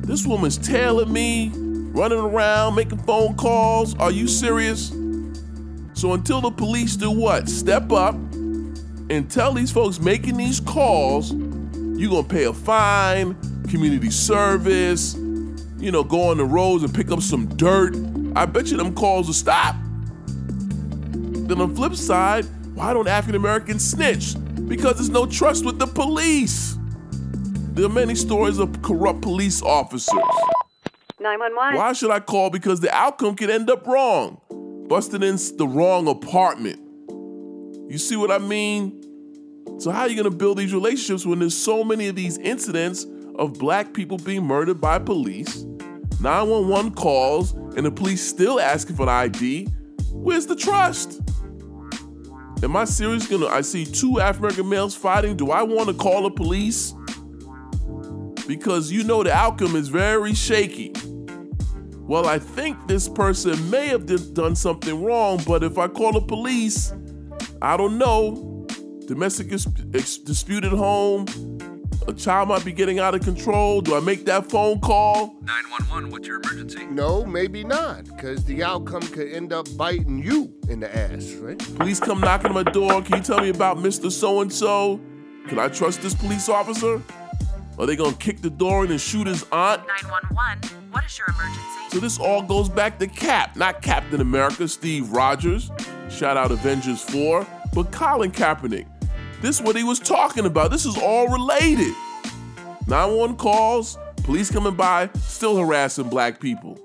This 0.00 0.26
woman's 0.26 0.56
tailing 0.56 1.12
me, 1.12 1.52
running 1.54 2.18
around, 2.18 2.76
making 2.76 3.00
phone 3.00 3.36
calls. 3.36 3.94
Are 3.98 4.10
you 4.10 4.26
serious? 4.26 4.88
So 5.92 6.14
until 6.14 6.40
the 6.40 6.50
police 6.50 6.96
do 6.96 7.10
what? 7.10 7.46
Step 7.46 7.92
up 7.92 8.14
and 9.10 9.30
tell 9.30 9.52
these 9.52 9.70
folks 9.70 10.00
making 10.00 10.36
these 10.36 10.60
calls, 10.60 11.32
you're 11.98 12.10
gonna 12.10 12.22
pay 12.22 12.44
a 12.44 12.52
fine, 12.52 13.36
community 13.68 14.10
service, 14.10 15.14
you 15.78 15.90
know, 15.90 16.04
go 16.04 16.30
on 16.30 16.38
the 16.38 16.44
roads 16.44 16.84
and 16.84 16.94
pick 16.94 17.10
up 17.10 17.20
some 17.20 17.46
dirt. 17.56 17.96
I 18.36 18.46
bet 18.46 18.68
you 18.68 18.76
them 18.76 18.94
calls 18.94 19.26
will 19.26 19.34
stop. 19.34 19.74
Then 21.10 21.60
on 21.60 21.70
the 21.70 21.74
flip 21.74 21.96
side, 21.96 22.44
why 22.74 22.92
don't 22.92 23.08
African 23.08 23.34
Americans 23.34 23.84
snitch? 23.84 24.34
Because 24.68 24.94
there's 24.94 25.10
no 25.10 25.26
trust 25.26 25.64
with 25.64 25.78
the 25.78 25.86
police. 25.86 26.76
There 27.72 27.84
are 27.84 27.88
many 27.88 28.14
stories 28.14 28.58
of 28.58 28.80
corrupt 28.82 29.22
police 29.22 29.62
officers. 29.62 30.14
911. 31.20 31.76
Why 31.76 31.92
should 31.94 32.10
I 32.10 32.20
call? 32.20 32.50
Because 32.50 32.80
the 32.80 32.94
outcome 32.94 33.34
could 33.34 33.50
end 33.50 33.70
up 33.70 33.86
wrong. 33.86 34.40
Busting 34.88 35.22
in 35.22 35.36
the 35.56 35.66
wrong 35.66 36.06
apartment. 36.06 36.80
You 37.90 37.98
see 37.98 38.16
what 38.16 38.30
I 38.30 38.38
mean? 38.38 39.02
So 39.78 39.90
how 39.90 40.02
are 40.02 40.08
you 40.08 40.16
gonna 40.16 40.34
build 40.34 40.58
these 40.58 40.72
relationships 40.72 41.26
when 41.26 41.38
there's 41.38 41.56
so 41.56 41.84
many 41.84 42.08
of 42.08 42.16
these 42.16 42.38
incidents 42.38 43.06
of 43.38 43.58
black 43.58 43.94
people 43.94 44.18
being 44.18 44.44
murdered 44.44 44.80
by 44.80 44.98
police. 44.98 45.64
911 46.20 46.92
calls, 46.94 47.52
and 47.52 47.86
the 47.86 47.90
police 47.90 48.26
still 48.26 48.58
asking 48.58 48.96
for 48.96 49.04
an 49.04 49.08
ID. 49.08 49.68
Where's 50.10 50.46
the 50.46 50.56
trust? 50.56 51.20
Am 52.62 52.76
I 52.76 52.84
serious? 52.84 53.28
Gonna 53.28 53.46
I 53.46 53.60
see 53.60 53.84
two 53.84 54.18
African 54.18 54.46
American 54.46 54.68
males 54.68 54.96
fighting? 54.96 55.36
Do 55.36 55.52
I 55.52 55.62
want 55.62 55.88
to 55.88 55.94
call 55.94 56.24
the 56.24 56.30
police? 56.30 56.92
Because 58.48 58.90
you 58.90 59.04
know 59.04 59.22
the 59.22 59.32
outcome 59.32 59.76
is 59.76 59.88
very 59.88 60.34
shaky. 60.34 60.92
Well, 61.98 62.26
I 62.26 62.40
think 62.40 62.88
this 62.88 63.08
person 63.08 63.70
may 63.70 63.86
have 63.88 64.06
done 64.34 64.56
something 64.56 65.04
wrong, 65.04 65.40
but 65.46 65.62
if 65.62 65.78
I 65.78 65.86
call 65.86 66.12
the 66.12 66.22
police, 66.22 66.92
I 67.62 67.76
don't 67.76 67.98
know. 67.98 68.47
Domestic 69.08 69.48
dis- 69.48 69.66
ex- 69.94 70.18
dispute 70.18 70.64
at 70.66 70.72
home, 70.72 71.24
a 72.06 72.12
child 72.12 72.50
might 72.50 72.62
be 72.62 72.72
getting 72.72 72.98
out 72.98 73.14
of 73.14 73.22
control. 73.22 73.80
Do 73.80 73.96
I 73.96 74.00
make 74.00 74.26
that 74.26 74.50
phone 74.50 74.80
call? 74.80 75.34
911, 75.44 76.10
what's 76.10 76.28
your 76.28 76.42
emergency? 76.42 76.84
No, 76.90 77.24
maybe 77.24 77.64
not, 77.64 78.04
because 78.04 78.44
the 78.44 78.62
outcome 78.62 79.00
could 79.00 79.32
end 79.32 79.50
up 79.50 79.66
biting 79.78 80.18
you 80.22 80.52
in 80.68 80.80
the 80.80 80.94
ass, 80.94 81.32
right? 81.36 81.58
Police 81.76 82.00
come 82.00 82.20
knocking 82.20 82.48
on 82.48 82.62
my 82.62 82.70
door. 82.70 83.00
Can 83.00 83.16
you 83.16 83.22
tell 83.22 83.40
me 83.40 83.48
about 83.48 83.78
Mr. 83.78 84.12
So 84.12 84.42
and 84.42 84.52
so? 84.52 85.00
Can 85.46 85.58
I 85.58 85.68
trust 85.68 86.02
this 86.02 86.14
police 86.14 86.50
officer? 86.50 87.02
Are 87.78 87.86
they 87.86 87.96
gonna 87.96 88.14
kick 88.14 88.42
the 88.42 88.50
door 88.50 88.84
in 88.84 88.90
and 88.90 89.00
shoot 89.00 89.26
his 89.26 89.42
aunt? 89.52 89.86
911, 89.86 90.68
what 90.92 91.06
is 91.06 91.16
your 91.16 91.28
emergency? 91.28 91.60
So 91.88 91.98
this 91.98 92.18
all 92.18 92.42
goes 92.42 92.68
back 92.68 92.98
to 92.98 93.06
Cap, 93.06 93.56
not 93.56 93.80
Captain 93.80 94.20
America, 94.20 94.68
Steve 94.68 95.10
Rogers. 95.12 95.70
Shout 96.10 96.36
out 96.36 96.50
Avengers 96.50 97.00
4, 97.00 97.46
but 97.72 97.90
Colin 97.90 98.30
Kaepernick. 98.32 98.84
This 99.40 99.60
is 99.60 99.62
what 99.62 99.76
he 99.76 99.84
was 99.84 99.98
talking 99.98 100.46
about. 100.46 100.70
This 100.70 100.84
is 100.84 100.96
all 100.98 101.28
related. 101.28 101.94
911 102.88 103.36
calls, 103.36 103.98
police 104.24 104.50
coming 104.50 104.74
by, 104.74 105.10
still 105.20 105.56
harassing 105.56 106.08
black 106.08 106.40
people. 106.40 106.78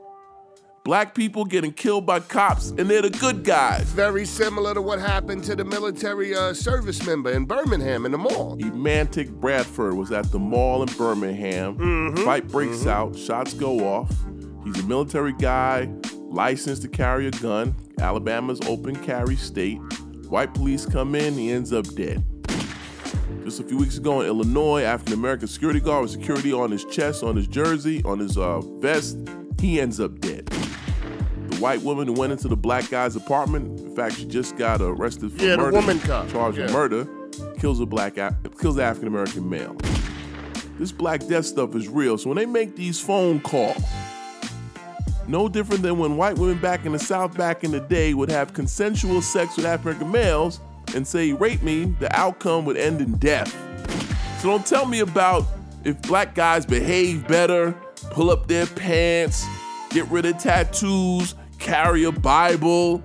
Black 0.83 1.15
people 1.15 1.45
getting 1.45 1.71
killed 1.71 2.05
by 2.05 2.19
cops, 2.19 2.71
and 2.71 2.89
they're 2.89 3.01
the 3.01 3.09
good 3.09 3.45
guys. 3.45 3.83
Very 3.83 4.25
similar 4.25 4.73
to 4.73 4.81
what 4.81 4.99
happened 4.99 5.41
to 5.45 5.55
the 5.55 5.63
military 5.63 6.35
uh, 6.35 6.53
service 6.53 7.05
member 7.05 7.31
in 7.31 7.45
Birmingham 7.45 8.05
in 8.05 8.11
the 8.11 8.17
mall. 8.17 8.57
Emantic 8.61 9.29
Bradford 9.31 9.93
was 9.93 10.11
at 10.11 10.29
the 10.31 10.39
mall 10.39 10.83
in 10.83 10.89
Birmingham. 10.97 11.77
Mhm, 11.77 12.25
Fight 12.25 12.49
breaks 12.49 12.79
mhm. 12.79 12.87
out, 12.87 13.17
shots 13.17 13.53
go 13.53 13.79
off. 13.87 14.13
He's 14.65 14.77
a 14.79 14.83
military 14.83 15.31
guy, 15.31 15.89
licensed 16.29 16.81
to 16.81 16.89
carry 16.89 17.27
a 17.27 17.31
gun. 17.31 17.73
Alabama's 17.99 18.59
open 18.67 18.97
carry 18.97 19.37
state. 19.37 19.79
White 20.27 20.53
police 20.53 20.85
come 20.85 21.15
in, 21.15 21.33
he 21.35 21.49
ends 21.51 21.71
up 21.71 21.85
dead. 21.95 22.25
Just 23.43 23.59
a 23.59 23.63
few 23.63 23.77
weeks 23.77 23.97
ago 23.97 24.21
in 24.21 24.27
Illinois, 24.27 24.83
African 24.83 25.13
American 25.13 25.47
security 25.47 25.79
guard 25.79 26.03
with 26.03 26.11
security 26.11 26.53
on 26.53 26.71
his 26.71 26.85
chest, 26.85 27.23
on 27.23 27.35
his 27.35 27.47
jersey, 27.47 28.01
on 28.03 28.19
his 28.19 28.37
uh, 28.37 28.61
vest, 28.61 29.17
he 29.59 29.79
ends 29.81 29.99
up 29.99 30.19
dead. 30.19 30.45
The 30.47 31.57
white 31.57 31.81
woman 31.81 32.07
who 32.07 32.13
went 32.13 32.31
into 32.31 32.47
the 32.47 32.55
black 32.55 32.89
guy's 32.89 33.15
apartment, 33.15 33.79
in 33.79 33.95
fact, 33.95 34.15
she 34.15 34.25
just 34.25 34.57
got 34.57 34.81
arrested 34.81 35.31
for 35.31 35.43
Yeah, 35.43 35.55
the 35.57 35.69
woman 35.71 35.99
cop, 35.99 36.29
charged 36.29 36.57
with 36.57 36.71
murder, 36.71 37.07
kills 37.57 37.79
a 37.79 37.85
black 37.85 38.15
kills 38.59 38.75
the 38.75 38.83
African 38.83 39.07
American 39.07 39.49
male. 39.49 39.75
This 40.79 40.91
black 40.91 41.25
death 41.27 41.45
stuff 41.45 41.75
is 41.75 41.87
real. 41.87 42.17
So 42.17 42.29
when 42.29 42.37
they 42.37 42.45
make 42.45 42.75
these 42.75 42.99
phone 42.99 43.39
calls, 43.39 43.83
no 45.27 45.47
different 45.47 45.81
than 45.83 45.97
when 45.97 46.17
white 46.17 46.37
women 46.37 46.57
back 46.59 46.85
in 46.85 46.91
the 46.91 46.99
South 46.99 47.37
back 47.37 47.63
in 47.63 47.71
the 47.71 47.79
day 47.79 48.13
would 48.13 48.29
have 48.29 48.53
consensual 48.53 49.21
sex 49.21 49.55
with 49.55 49.65
African 49.65 50.11
males 50.11 50.59
and 50.93 51.07
say, 51.07 51.33
rape 51.33 51.63
me, 51.63 51.85
the 51.99 52.13
outcome 52.15 52.65
would 52.65 52.77
end 52.77 53.01
in 53.01 53.17
death. 53.17 53.51
So 54.41 54.49
don't 54.49 54.65
tell 54.65 54.85
me 54.85 54.99
about 54.99 55.45
if 55.83 56.01
black 56.03 56.35
guys 56.35 56.65
behave 56.65 57.27
better, 57.27 57.71
pull 58.11 58.29
up 58.29 58.47
their 58.47 58.65
pants, 58.65 59.45
get 59.89 60.07
rid 60.09 60.25
of 60.25 60.37
tattoos, 60.37 61.35
carry 61.59 62.03
a 62.03 62.11
Bible. 62.11 63.03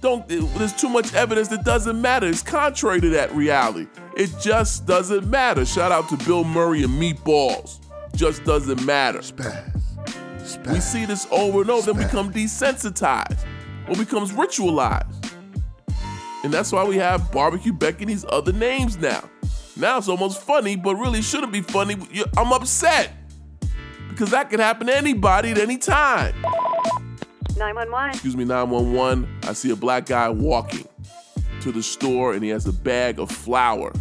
Don't 0.00 0.26
there's 0.28 0.72
too 0.72 0.88
much 0.88 1.12
evidence 1.12 1.48
that 1.48 1.64
doesn't 1.64 2.00
matter. 2.00 2.26
It's 2.26 2.42
contrary 2.42 3.00
to 3.02 3.10
that 3.10 3.34
reality. 3.34 3.86
It 4.16 4.30
just 4.40 4.86
doesn't 4.86 5.28
matter. 5.28 5.66
Shout 5.66 5.92
out 5.92 6.08
to 6.08 6.16
Bill 6.24 6.44
Murray 6.44 6.82
and 6.82 6.92
Meatballs. 7.00 7.80
Just 8.14 8.44
doesn't 8.44 8.84
matter. 8.84 9.18
spaz 9.18 10.72
We 10.72 10.80
see 10.80 11.04
this 11.04 11.26
over 11.30 11.60
and 11.60 11.70
over, 11.70 11.92
then 11.92 12.02
become 12.02 12.32
desensitized 12.32 13.44
or 13.88 13.96
becomes 13.96 14.32
ritualized. 14.32 15.19
And 16.42 16.52
that's 16.52 16.72
why 16.72 16.84
we 16.84 16.96
have 16.96 17.30
Barbecue 17.32 17.72
Beck 17.72 18.00
and 18.00 18.08
these 18.08 18.24
other 18.28 18.52
names 18.52 18.96
now. 18.96 19.28
Now 19.76 19.98
it's 19.98 20.08
almost 20.08 20.42
funny, 20.42 20.76
but 20.76 20.96
really 20.96 21.22
shouldn't 21.22 21.52
be 21.52 21.60
funny. 21.60 21.96
I'm 22.36 22.52
upset 22.52 23.12
because 24.08 24.30
that 24.30 24.50
could 24.50 24.60
happen 24.60 24.86
to 24.88 24.96
anybody 24.96 25.50
at 25.50 25.58
any 25.58 25.78
time. 25.78 26.34
911. 27.56 28.10
Excuse 28.10 28.36
me, 28.36 28.44
911. 28.44 29.28
I 29.44 29.52
see 29.52 29.70
a 29.70 29.76
black 29.76 30.06
guy 30.06 30.28
walking 30.28 30.86
to 31.60 31.72
the 31.72 31.82
store 31.82 32.32
and 32.32 32.42
he 32.42 32.48
has 32.50 32.66
a 32.66 32.72
bag 32.72 33.18
of 33.18 33.30
flour 33.30 33.92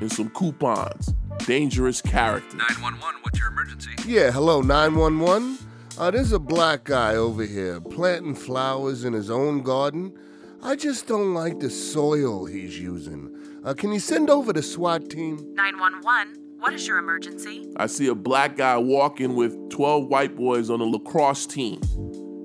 and 0.00 0.10
some 0.10 0.30
coupons. 0.30 1.14
Dangerous 1.46 2.00
character. 2.00 2.56
911, 2.56 3.20
what's 3.22 3.38
your 3.38 3.48
emergency? 3.48 3.90
Yeah, 4.06 4.30
hello, 4.30 4.60
911. 4.62 5.58
Uh, 5.98 6.10
there's 6.10 6.32
a 6.32 6.38
black 6.38 6.84
guy 6.84 7.16
over 7.16 7.44
here 7.44 7.80
planting 7.80 8.34
flowers 8.34 9.04
in 9.04 9.12
his 9.12 9.30
own 9.30 9.62
garden. 9.62 10.16
I 10.64 10.76
just 10.76 11.08
don't 11.08 11.34
like 11.34 11.58
the 11.58 11.68
soil 11.68 12.44
he's 12.46 12.78
using. 12.78 13.34
Uh, 13.64 13.74
can 13.74 13.92
you 13.92 13.98
send 13.98 14.30
over 14.30 14.52
the 14.52 14.62
SWAT 14.62 15.10
team? 15.10 15.36
911, 15.56 16.40
what 16.60 16.72
is 16.72 16.86
your 16.86 16.98
emergency? 16.98 17.68
I 17.76 17.88
see 17.88 18.06
a 18.06 18.14
black 18.14 18.56
guy 18.56 18.76
walking 18.76 19.34
with 19.34 19.70
12 19.70 20.06
white 20.06 20.36
boys 20.36 20.70
on 20.70 20.80
a 20.80 20.84
lacrosse 20.84 21.46
team, 21.46 21.80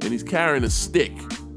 and 0.02 0.06
he's 0.06 0.24
carrying 0.24 0.64
a 0.64 0.70
stick. 0.70 1.12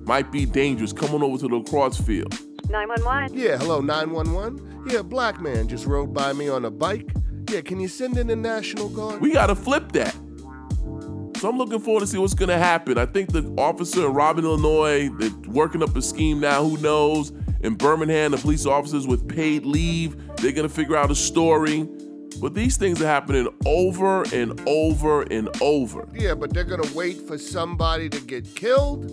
Might 0.06 0.30
be 0.30 0.44
dangerous. 0.44 0.92
Come 0.92 1.14
on 1.14 1.22
over 1.22 1.38
to 1.38 1.48
the 1.48 1.56
lacrosse 1.56 1.98
field. 1.98 2.38
911. 2.68 3.38
Yeah, 3.38 3.56
hello, 3.56 3.80
911. 3.80 4.84
Yeah, 4.90 4.98
a 4.98 5.02
black 5.02 5.40
man 5.40 5.66
just 5.66 5.86
rode 5.86 6.12
by 6.12 6.34
me 6.34 6.50
on 6.50 6.66
a 6.66 6.70
bike. 6.70 7.10
Yeah, 7.50 7.62
can 7.62 7.80
you 7.80 7.88
send 7.88 8.18
in 8.18 8.26
the 8.26 8.36
National 8.36 8.90
Guard? 8.90 9.22
We 9.22 9.32
gotta 9.32 9.54
flip 9.54 9.92
that. 9.92 10.14
So 11.40 11.48
I'm 11.48 11.56
looking 11.56 11.80
forward 11.80 12.00
to 12.00 12.06
see 12.06 12.18
what's 12.18 12.34
gonna 12.34 12.58
happen. 12.58 12.98
I 12.98 13.06
think 13.06 13.32
the 13.32 13.42
officer 13.56 14.04
in 14.04 14.12
Robin, 14.12 14.44
Illinois, 14.44 15.08
they're 15.18 15.30
working 15.50 15.82
up 15.82 15.96
a 15.96 16.02
scheme 16.02 16.38
now. 16.38 16.62
Who 16.62 16.76
knows? 16.82 17.32
In 17.62 17.76
Birmingham, 17.76 18.32
the 18.32 18.36
police 18.36 18.66
officers 18.66 19.06
with 19.06 19.26
paid 19.26 19.64
leave, 19.64 20.18
they're 20.36 20.52
gonna 20.52 20.68
figure 20.68 20.98
out 20.98 21.10
a 21.10 21.14
story. 21.14 21.88
But 22.42 22.52
these 22.52 22.76
things 22.76 23.00
are 23.00 23.06
happening 23.06 23.48
over 23.64 24.22
and 24.34 24.60
over 24.66 25.22
and 25.22 25.48
over. 25.62 26.06
Yeah, 26.12 26.34
but 26.34 26.52
they're 26.52 26.62
gonna 26.62 26.92
wait 26.94 27.26
for 27.26 27.38
somebody 27.38 28.10
to 28.10 28.20
get 28.20 28.54
killed, 28.54 29.10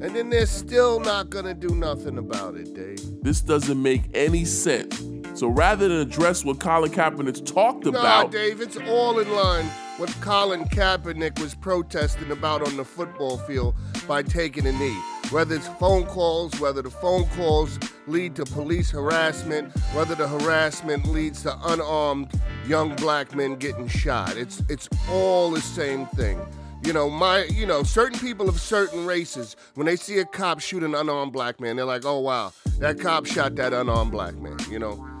and 0.00 0.14
then 0.14 0.30
they're 0.30 0.46
still 0.46 1.00
not 1.00 1.28
gonna 1.28 1.54
do 1.54 1.70
nothing 1.70 2.18
about 2.18 2.54
it, 2.54 2.72
Dave. 2.72 3.00
This 3.20 3.40
doesn't 3.40 3.82
make 3.82 4.02
any 4.14 4.44
sense. 4.44 5.02
So 5.34 5.48
rather 5.48 5.88
than 5.88 5.98
address 5.98 6.44
what 6.44 6.60
Colin 6.60 6.92
Kaepernick's 6.92 7.40
talked 7.40 7.84
Nah, 7.86 7.90
about, 7.98 8.30
Dave, 8.30 8.60
it's 8.60 8.76
all 8.76 9.18
in 9.18 9.28
line 9.32 9.68
what 9.96 10.10
Colin 10.20 10.64
Kaepernick 10.64 11.40
was 11.40 11.54
protesting 11.54 12.30
about 12.32 12.66
on 12.66 12.76
the 12.76 12.84
football 12.84 13.38
field 13.38 13.76
by 14.08 14.22
taking 14.22 14.66
a 14.66 14.72
knee. 14.72 14.98
Whether 15.30 15.54
it's 15.54 15.68
phone 15.68 16.04
calls, 16.06 16.58
whether 16.60 16.82
the 16.82 16.90
phone 16.90 17.26
calls 17.36 17.78
lead 18.06 18.34
to 18.36 18.44
police 18.44 18.90
harassment, 18.90 19.72
whether 19.92 20.14
the 20.14 20.28
harassment 20.28 21.06
leads 21.06 21.42
to 21.42 21.56
unarmed 21.64 22.32
young 22.66 22.94
black 22.96 23.34
men 23.34 23.56
getting 23.56 23.88
shot. 23.88 24.36
It's 24.36 24.62
it's 24.68 24.88
all 25.10 25.50
the 25.50 25.60
same 25.60 26.06
thing. 26.06 26.40
You 26.84 26.92
know, 26.92 27.08
my 27.08 27.44
you 27.44 27.64
know, 27.64 27.82
certain 27.82 28.18
people 28.18 28.48
of 28.48 28.60
certain 28.60 29.06
races, 29.06 29.56
when 29.74 29.86
they 29.86 29.96
see 29.96 30.18
a 30.18 30.24
cop 30.24 30.60
shoot 30.60 30.82
an 30.82 30.94
unarmed 30.94 31.32
black 31.32 31.60
man, 31.60 31.76
they're 31.76 31.84
like, 31.84 32.04
oh 32.04 32.20
wow, 32.20 32.52
that 32.78 33.00
cop 33.00 33.26
shot 33.26 33.54
that 33.56 33.72
unarmed 33.72 34.12
black 34.12 34.34
man, 34.34 34.58
you 34.70 34.78
know. 34.78 35.13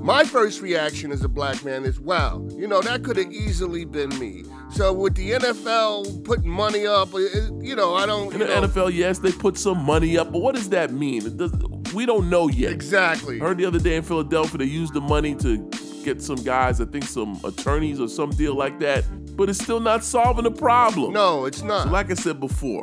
My 0.00 0.24
first 0.24 0.62
reaction 0.62 1.12
as 1.12 1.22
a 1.22 1.28
black 1.28 1.64
man 1.64 1.84
is, 1.84 2.00
wow, 2.00 2.46
you 2.56 2.66
know, 2.66 2.80
that 2.80 3.02
could 3.04 3.16
have 3.16 3.30
easily 3.30 3.84
been 3.84 4.08
me. 4.18 4.44
So 4.72 4.92
with 4.92 5.14
the 5.14 5.32
NFL 5.32 6.24
putting 6.24 6.48
money 6.50 6.86
up, 6.86 7.10
it- 7.14 7.52
you 7.60 7.76
know, 7.76 7.94
I 7.94 8.06
don't. 8.06 8.32
in 8.32 8.38
the 8.38 8.46
know, 8.46 8.62
NFL, 8.62 8.94
yes, 8.94 9.18
they 9.18 9.32
put 9.32 9.58
some 9.58 9.84
money 9.84 10.16
up, 10.16 10.32
but 10.32 10.40
what 10.40 10.54
does 10.54 10.70
that 10.70 10.92
mean? 10.92 11.26
It 11.26 11.36
does, 11.36 11.52
we 11.94 12.06
don't 12.06 12.30
know 12.30 12.48
yet. 12.48 12.72
Exactly. 12.72 13.40
I 13.40 13.44
Heard 13.44 13.58
the 13.58 13.66
other 13.66 13.78
day 13.78 13.96
in 13.96 14.02
Philadelphia, 14.02 14.58
they 14.58 14.64
used 14.64 14.94
the 14.94 15.00
money 15.00 15.34
to 15.36 15.58
get 16.04 16.22
some 16.22 16.36
guys, 16.36 16.80
I 16.80 16.86
think 16.86 17.04
some 17.04 17.38
attorneys 17.44 18.00
or 18.00 18.08
some 18.08 18.30
deal 18.30 18.54
like 18.54 18.78
that, 18.80 19.04
but 19.36 19.50
it's 19.50 19.62
still 19.62 19.80
not 19.80 20.02
solving 20.02 20.44
the 20.44 20.50
problem. 20.50 21.12
No, 21.12 21.44
it's 21.44 21.62
not. 21.62 21.84
So 21.84 21.90
like 21.90 22.10
I 22.10 22.14
said 22.14 22.40
before, 22.40 22.82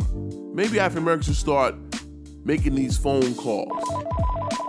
maybe 0.53 0.79
African 0.79 1.03
Americans 1.03 1.25
should 1.27 1.35
start 1.35 1.73
making 2.45 2.75
these 2.75 2.95
phone 2.97 3.33
calls, 3.33 3.71
911. 3.71 4.66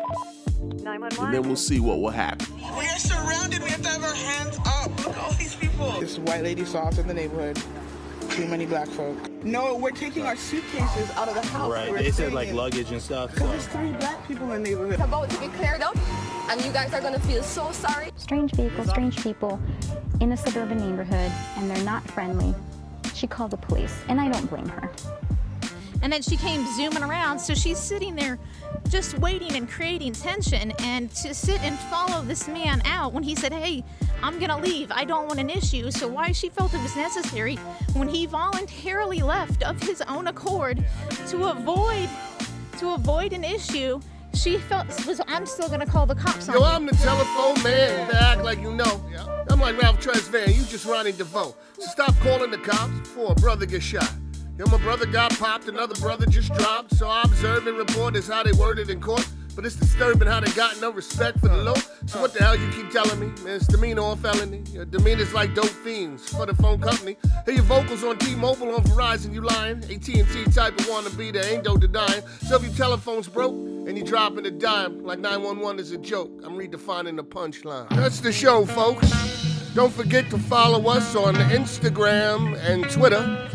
And 1.28 1.34
then 1.34 1.42
we'll 1.42 1.56
see 1.56 1.78
what 1.78 2.00
will 2.00 2.08
happen. 2.08 2.46
We 2.56 2.86
are 2.86 2.98
surrounded. 2.98 3.62
We 3.62 3.68
have 3.68 3.82
to 3.82 3.88
have 3.88 4.02
our 4.02 4.14
hands 4.14 4.56
up. 4.64 4.88
Look 5.04 5.14
at 5.14 5.18
all 5.22 5.32
these 5.32 5.54
people. 5.54 5.90
This 6.00 6.18
white 6.18 6.42
lady 6.42 6.64
saw 6.64 6.88
us 6.88 6.96
in 6.96 7.06
the 7.06 7.12
neighborhood. 7.12 7.60
Too 8.30 8.46
many 8.46 8.64
black 8.64 8.88
folk. 8.88 9.14
No, 9.44 9.74
we're 9.76 9.90
taking 9.90 10.24
our 10.24 10.36
suitcases 10.36 11.10
out 11.16 11.28
of 11.28 11.34
the 11.34 11.42
house. 11.48 11.70
Right. 11.70 11.92
They 11.92 12.10
said 12.10 12.32
like 12.32 12.48
in- 12.48 12.56
luggage 12.56 12.90
and 12.92 13.02
stuff. 13.02 13.30
Because 13.34 13.46
So. 13.46 13.50
there's 13.52 13.66
three 13.66 13.90
black 13.98 14.26
people 14.26 14.50
in 14.52 14.62
the 14.62 14.70
neighborhood. 14.70 14.94
It's 14.94 15.02
about 15.02 15.28
to 15.28 15.38
be 15.40 15.48
cleared 15.48 15.82
up. 15.82 15.96
and 16.50 16.64
you 16.64 16.72
guys 16.72 16.94
are 16.94 17.00
gonna 17.02 17.18
feel 17.20 17.42
so 17.42 17.70
sorry. 17.72 18.10
Strange 18.16 18.52
vehicle, 18.52 18.82
strange 18.86 19.22
people 19.22 19.60
in 20.20 20.32
a 20.32 20.36
suburban 20.36 20.78
neighborhood, 20.78 21.30
and 21.58 21.70
they're 21.70 21.84
not 21.84 22.02
friendly. 22.10 22.54
She 23.12 23.26
called 23.26 23.50
the 23.50 23.58
police, 23.58 23.94
and 24.08 24.18
I 24.18 24.30
don't 24.30 24.48
blame 24.48 24.66
her. 24.68 24.90
And 26.08 26.12
then 26.14 26.22
she 26.22 26.38
came 26.38 26.66
zooming 26.74 27.02
around, 27.02 27.38
so 27.38 27.52
she's 27.52 27.76
sitting 27.76 28.16
there 28.16 28.38
just 28.88 29.18
waiting 29.18 29.56
and 29.56 29.68
creating 29.68 30.14
tension. 30.14 30.72
And 30.78 31.10
to 31.16 31.34
sit 31.34 31.60
and 31.60 31.78
follow 31.78 32.22
this 32.22 32.48
man 32.48 32.80
out 32.86 33.12
when 33.12 33.22
he 33.22 33.34
said, 33.34 33.52
Hey, 33.52 33.84
I'm 34.22 34.38
gonna 34.38 34.58
leave, 34.58 34.90
I 34.90 35.04
don't 35.04 35.26
want 35.26 35.38
an 35.38 35.50
issue. 35.50 35.90
So, 35.90 36.08
why 36.08 36.32
she 36.32 36.48
felt 36.48 36.72
it 36.72 36.80
was 36.80 36.96
necessary 36.96 37.56
when 37.92 38.08
he 38.08 38.24
voluntarily 38.24 39.20
left 39.20 39.62
of 39.64 39.82
his 39.82 40.00
own 40.08 40.28
accord 40.28 40.82
to 41.26 41.44
avoid 41.44 42.08
to 42.78 42.94
avoid 42.94 43.34
an 43.34 43.44
issue 43.44 44.00
she 44.32 44.56
felt 44.56 44.86
was 45.06 45.20
I'm 45.28 45.44
still 45.44 45.68
gonna 45.68 45.84
call 45.84 46.06
the 46.06 46.14
cops 46.14 46.48
on 46.48 46.54
Yo, 46.54 46.60
you. 46.60 46.64
I'm 46.64 46.86
the 46.86 46.92
telephone 46.92 47.62
man. 47.62 48.00
You 48.00 48.12
better 48.12 48.24
act 48.24 48.44
like 48.44 48.60
you 48.60 48.72
know. 48.72 49.04
I'm 49.50 49.60
like 49.60 49.78
Ralph 49.82 50.00
Tresvant. 50.00 50.56
You 50.56 50.64
just 50.64 50.86
Ronnie 50.86 51.12
DeVoe. 51.12 51.54
So 51.78 51.86
stop 51.86 52.18
calling 52.20 52.50
the 52.50 52.56
cops 52.56 52.98
before 53.00 53.32
a 53.32 53.34
brother 53.34 53.66
gets 53.66 53.84
shot. 53.84 54.10
Yo, 54.58 54.66
my 54.66 54.78
brother 54.78 55.06
got 55.06 55.30
popped, 55.38 55.68
another 55.68 55.94
brother 56.00 56.26
just 56.26 56.52
dropped. 56.54 56.92
So 56.96 57.06
I 57.06 57.22
observe 57.22 57.68
and 57.68 57.78
report 57.78 58.16
is 58.16 58.26
how 58.26 58.42
they 58.42 58.50
worded 58.50 58.90
in 58.90 59.00
court. 59.00 59.24
But 59.54 59.64
it's 59.64 59.76
disturbing 59.76 60.26
how 60.26 60.40
they 60.40 60.50
got 60.50 60.80
no 60.80 60.90
respect 60.90 61.38
for 61.38 61.46
the 61.46 61.58
law. 61.58 61.76
So 62.06 62.20
what 62.20 62.34
the 62.34 62.42
hell 62.42 62.56
you 62.56 62.68
keep 62.70 62.90
telling 62.90 63.20
me? 63.20 63.26
Man, 63.44 63.54
it's 63.54 63.68
demeanor 63.68 64.02
or 64.02 64.16
felony. 64.16 64.64
Your 64.72 64.84
demeanor's 64.84 65.32
like 65.32 65.54
dope 65.54 65.66
fiends 65.66 66.28
for 66.28 66.44
the 66.44 66.56
phone 66.56 66.80
company. 66.80 67.16
Hear 67.44 67.54
your 67.54 67.64
vocals 67.64 68.02
on 68.02 68.18
T-Mobile, 68.18 68.74
on 68.74 68.82
Verizon, 68.82 69.32
you 69.32 69.42
lying. 69.42 69.78
AT&T 69.84 70.44
type 70.46 70.76
of 70.80 70.88
wanna 70.88 71.10
be, 71.10 71.30
there 71.30 71.44
ain't 71.44 71.64
no 71.64 71.76
denying. 71.76 72.22
So 72.40 72.56
if 72.56 72.64
your 72.64 72.74
telephone's 72.74 73.28
broke 73.28 73.54
and 73.54 73.96
you 73.96 74.02
dropping 74.02 74.44
a 74.46 74.50
dime, 74.50 75.04
like 75.04 75.20
911 75.20 75.78
is 75.78 75.92
a 75.92 75.98
joke, 75.98 76.32
I'm 76.42 76.54
redefining 76.54 77.14
the 77.14 77.24
punchline. 77.24 77.88
That's 77.90 78.18
the 78.18 78.32
show, 78.32 78.66
folks. 78.66 79.08
Don't 79.74 79.92
forget 79.92 80.28
to 80.30 80.38
follow 80.38 80.88
us 80.88 81.14
on 81.14 81.34
Instagram 81.34 82.58
and 82.64 82.90
Twitter 82.90 83.48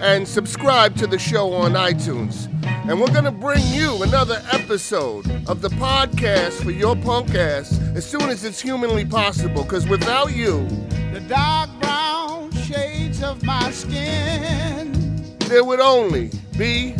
and 0.00 0.26
subscribe 0.26 0.96
to 0.96 1.06
the 1.06 1.18
show 1.18 1.52
on 1.52 1.72
iTunes. 1.72 2.46
And 2.88 3.00
we're 3.00 3.12
gonna 3.12 3.32
bring 3.32 3.64
you 3.66 4.02
another 4.02 4.42
episode 4.52 5.26
of 5.48 5.60
the 5.60 5.68
podcast 5.70 6.62
for 6.62 6.70
your 6.70 6.96
punk 6.96 7.34
ass 7.34 7.78
as 7.94 8.04
soon 8.08 8.22
as 8.28 8.44
it's 8.44 8.60
humanly 8.60 9.04
possible. 9.04 9.64
Cause 9.64 9.86
without 9.88 10.34
you, 10.34 10.66
The 11.12 11.20
dark 11.28 11.70
brown 11.80 12.50
shades 12.52 13.22
of 13.22 13.42
my 13.42 13.70
skin 13.70 14.92
there 15.48 15.64
would 15.64 15.80
only 15.80 16.30
be 16.58 16.94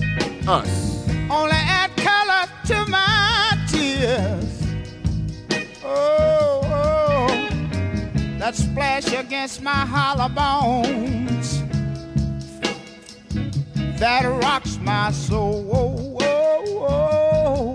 us. 0.46 1.06
only 1.30 1.52
add 1.52 1.90
color 1.96 2.46
to 2.66 2.90
my 2.90 3.58
tears. 3.68 4.62
Oh, 5.84 6.60
oh, 6.64 7.28
that 8.38 8.56
splash 8.56 9.12
against 9.12 9.62
my 9.62 9.70
hollow 9.94 10.28
bones 10.30 11.37
that 13.98 14.24
rocks 14.42 14.78
my 14.78 15.10
soul. 15.10 15.68
Oh, 15.72 16.16
oh, 16.20 16.86
oh. 16.86 17.74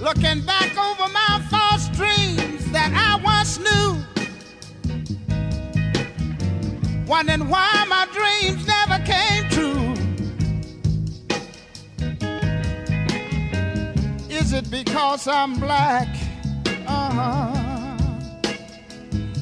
Looking 0.00 0.40
back 0.46 0.76
over 0.78 1.08
my 1.12 1.40
false 1.50 1.88
dreams 1.88 2.70
that 2.70 2.92
I 2.94 3.16
once 3.24 3.58
knew. 3.58 3.96
Wondering 7.06 7.48
why 7.48 7.84
my 7.88 8.06
dreams 8.12 8.64
never 8.66 8.98
came 9.04 9.48
true. 9.50 9.94
Is 14.28 14.52
it 14.52 14.70
because 14.70 15.26
I'm 15.26 15.58
black? 15.58 16.08
Uh-huh. 16.86 17.64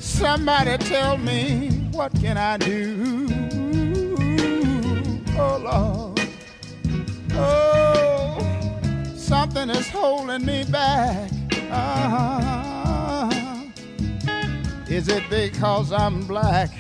Somebody 0.01 0.79
tell 0.79 1.19
me 1.19 1.74
what 1.95 2.13
can 2.21 2.37
I 2.37 2.57
do? 2.57 3.29
Oh 5.39 5.59
Lord. 5.63 6.21
Oh, 7.35 8.39
something 9.15 9.71
is 9.71 9.89
holding 9.89 10.45
me 10.45 10.65
back. 10.65 11.31
Uh-huh. 11.71 13.31
Is 14.89 15.09
it 15.09 15.23
because 15.31 15.93
I'm 15.93 16.27
black? 16.27 16.71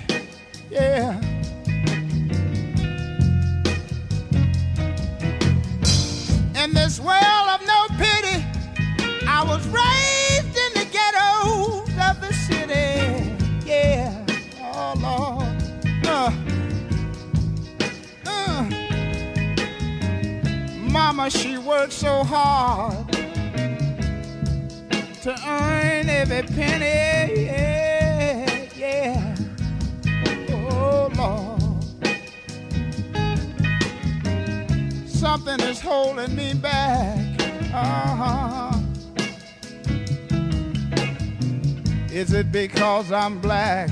Yeah. 0.68 1.20
In 6.62 6.72
this 6.72 6.98
world 6.98 7.48
of 7.54 7.60
no 7.66 7.86
pity, 7.98 8.44
I 9.28 9.44
was 9.46 9.66
raised 9.68 10.13
Mama, 21.24 21.30
she 21.30 21.56
worked 21.56 21.94
so 21.94 22.22
hard 22.22 23.10
to 25.22 25.34
earn 25.46 26.06
every 26.10 26.42
penny. 26.42 27.46
Yeah. 27.46 28.68
yeah. 28.76 29.34
Oh 30.50 31.08
Lord. 31.16 31.62
Something 35.08 35.60
is 35.60 35.80
holding 35.80 36.36
me 36.36 36.52
back. 36.52 37.40
Uh-huh. 37.72 38.78
Is 42.12 42.34
it 42.34 42.52
because 42.52 43.10
I'm 43.10 43.40
black? 43.40 43.88